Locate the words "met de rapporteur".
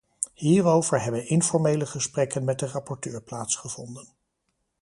2.43-3.21